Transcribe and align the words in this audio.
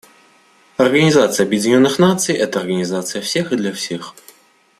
Организация 0.77 1.45
Объединенных 1.45 1.99
Наций— 1.99 2.33
это 2.35 2.59
организация 2.59 3.21
всех 3.21 3.53
и 3.53 3.55
для 3.55 3.71
всех. 3.71 4.15